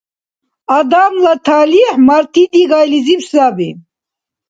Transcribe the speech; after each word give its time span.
Адамла 0.77 1.33
талихӀ 1.45 1.93
марти 2.07 2.43
дигайлизиб 2.53 3.21
саби. 3.29 3.69